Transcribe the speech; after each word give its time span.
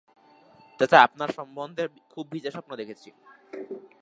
চাচা, 0.79 0.97
আপনার 1.01 1.29
সম্বন্ধে 1.29 1.83
খুব 2.09 2.25
খারাপ 2.33 2.51
স্বপ্ন 2.55 2.71
দেখেছি। 2.75 3.09